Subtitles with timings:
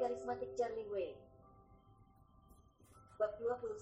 [0.00, 1.20] karismatik Charlie Wayne.
[3.20, 3.76] Bab 21.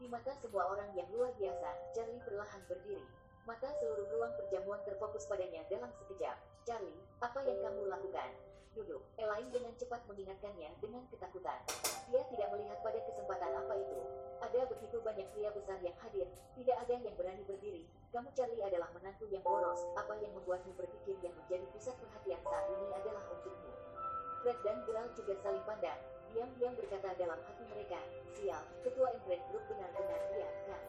[0.00, 3.04] Di mata semua orang yang luar biasa, Charlie perlahan berdiri.
[3.44, 6.40] Mata seluruh ruang perjamuan terfokus padanya dalam sekejap.
[6.64, 8.32] Charlie, apa yang kamu lakukan?
[8.72, 9.04] Duduk.
[9.20, 11.60] Elaine dengan cepat mengingatkannya dengan ketakutan.
[12.08, 14.00] Dia tidak melihat pada kesempatan apa itu.
[14.40, 17.84] Ada begitu banyak pria besar yang hadir, tidak ada yang berani berdiri.
[18.08, 19.84] Kamu Charlie adalah menantu yang boros.
[20.00, 23.91] Apa yang membuatmu berpikir yang menjadi pusat perhatian saat ini adalah untukmu?
[24.42, 25.94] Fred dan Gerald juga saling pandang.
[26.34, 28.02] Diam-diam berkata dalam hati mereka,
[28.34, 30.82] sial, ketua Embrace Group benar-benar dia, kan?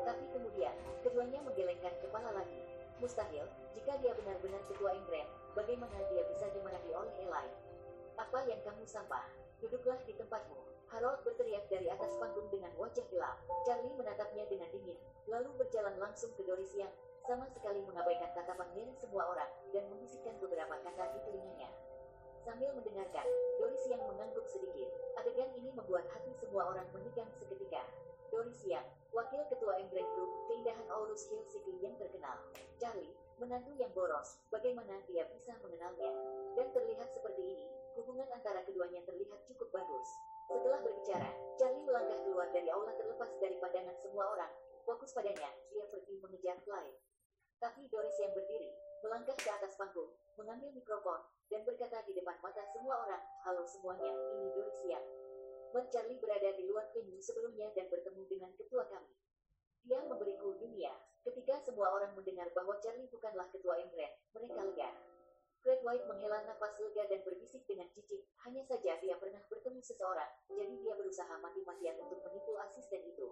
[0.00, 0.72] Tapi kemudian,
[1.04, 2.56] keduanya menggelengkan kepala lagi.
[2.96, 3.44] Mustahil,
[3.76, 7.52] jika dia benar-benar ketua Embrace, bagaimana dia bisa dimarahi oleh Eli?
[8.16, 9.28] Apa yang kamu sampah?
[9.60, 10.56] Duduklah di tempatmu.
[10.88, 13.36] Harold berteriak dari atas panggung dengan wajah gelap.
[13.68, 14.96] Charlie menatapnya dengan dingin,
[15.28, 16.88] lalu berjalan langsung ke Doris yang
[17.28, 21.68] sama sekali mengabaikan tatapan miring semua orang, dan membisikkan beberapa kata di telinganya.
[22.46, 23.26] Sambil mendengarkan,
[23.58, 24.86] Doris yang mengangguk sedikit.
[25.18, 27.82] Adegan ini membuat hati semua orang menegang seketika.
[28.30, 32.38] Doris yang, wakil ketua Embrace Group, keindahan Aurus Hill City yang terkenal.
[32.78, 33.10] Charlie,
[33.42, 36.06] menantu yang boros, bagaimana dia bisa mengenalnya?
[36.54, 37.66] Dan terlihat seperti ini,
[37.98, 40.06] hubungan antara keduanya terlihat cukup bagus.
[40.46, 44.52] Setelah berbicara, Charlie melangkah keluar dari aula terlepas dari pandangan semua orang.
[44.86, 46.94] Fokus padanya, dia pergi mengejar Clyde.
[47.58, 48.70] Tapi Doris yang berdiri,
[49.04, 51.20] melangkah ke atas panggung, mengambil mikrofon,
[51.52, 54.48] dan berkata di depan mata semua orang, Halo semuanya, ini
[54.88, 55.04] yang.
[55.74, 59.12] Mer Charlie berada di luar venue sebelumnya dan bertemu dengan ketua kami.
[59.84, 60.94] Dia memberiku dunia.
[61.20, 64.90] Ketika semua orang mendengar bahwa Charlie bukanlah ketua Embrace, mereka lega.
[65.66, 70.30] Fred White menghela nafas lega dan berbisik dengan cicik, hanya saja dia pernah bertemu seseorang,
[70.46, 73.26] jadi dia berusaha mati-matian untuk menipu asisten itu.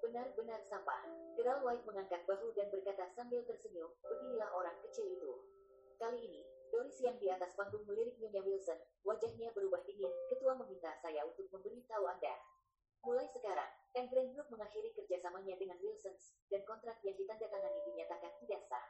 [0.00, 1.04] Benar-benar sampah.
[1.36, 5.32] Gerald White mengangkat bahu dan berkata sambil tersenyum, beginilah orang kecil itu.
[6.00, 6.40] Kali ini,
[6.72, 11.44] Doris yang di atas panggung melirik Nyonya Wilson, wajahnya berubah dingin, ketua meminta saya untuk
[11.52, 12.34] memberitahu Anda.
[13.04, 18.86] Mulai sekarang, Embrace Group mengakhiri kerjasamanya dengan Wilsons, dan kontrak yang ditandatangani dinyatakan tidak sah.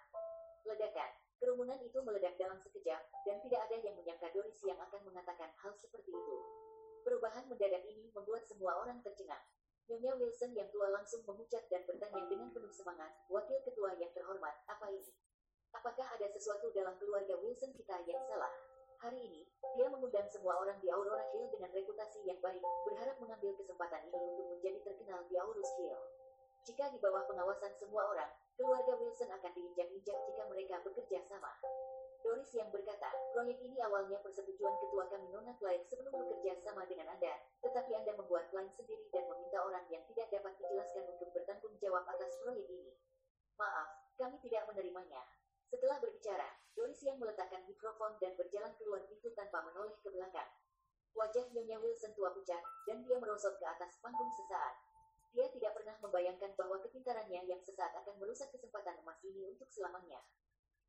[0.67, 1.11] Ledakan,
[1.43, 5.73] kerumunan itu meledak dalam sekejap, dan tidak ada yang menyangka Doris yang akan mengatakan hal
[5.75, 6.37] seperti itu.
[7.01, 9.41] Perubahan mendadak ini membuat semua orang tercengang.
[9.91, 14.55] Nyonya Wilson yang tua langsung memucat dan bertanya dengan penuh semangat, Wakil Ketua yang terhormat,
[14.71, 15.11] apa ini?
[15.75, 18.55] Apakah ada sesuatu dalam keluarga Wilson kita yang salah?
[19.03, 19.43] Hari ini,
[19.75, 24.15] dia mengundang semua orang di Aurora Hill dengan reputasi yang baik, berharap mengambil kesempatan ini
[24.31, 25.99] untuk menjadi terkenal di Aurus Hill.
[26.71, 31.51] Jika di bawah pengawasan semua orang, keluarga Wilson akan diinjak-injak jika mereka bekerja sama.
[32.21, 37.09] Doris yang berkata, proyek ini awalnya persetujuan ketua kami Nona Clyde sebelum bekerja sama dengan
[37.09, 37.33] Anda,
[37.65, 42.05] tetapi Anda membuat plan sendiri dan meminta orang yang tidak dapat dijelaskan untuk bertanggung jawab
[42.07, 42.93] atas proyek ini.
[43.57, 43.89] Maaf,
[44.21, 45.25] kami tidak menerimanya.
[45.71, 50.51] Setelah berbicara, Doris yang meletakkan mikrofon dan berjalan keluar pintu tanpa menoleh ke belakang.
[51.15, 54.75] Wajah Nyonya Wilson tua pucat, dan dia merosot ke atas panggung sesaat.
[55.31, 60.19] Dia tidak pernah membayangkan bahwa kepintarannya yang sesaat akan merusak kesempatan emas ini untuk selamanya.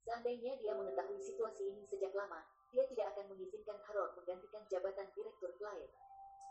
[0.01, 2.41] Seandainya dia mengetahui situasi ini sejak lama,
[2.73, 5.94] dia tidak akan mengizinkan Harold menggantikan jabatan Direktur Clyde.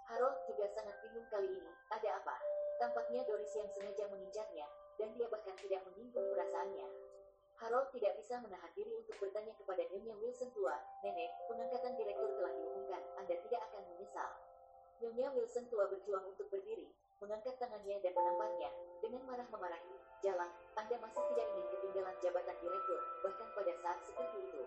[0.07, 2.37] Harold juga sangat bingung kali ini, ada apa?
[2.79, 4.67] Tampaknya Doris yang sengaja mengincarnya,
[4.99, 6.89] dan dia bahkan tidak menyinggung perasaannya.
[7.61, 12.53] Harold tidak bisa menahan diri untuk bertanya kepada Nyonya Wilson tua, Nenek, pengangkatan direktur telah
[12.57, 14.31] diumumkan, Anda tidak akan menyesal.
[15.05, 16.89] Nyonya Wilson tua berjuang untuk berdiri,
[17.21, 23.01] mengangkat tangannya dan menamparnya, dengan marah memarahi, jalan, Anda masih tidak ingin ketinggalan jabatan direktur,
[23.25, 24.63] bahkan pada saat seperti itu.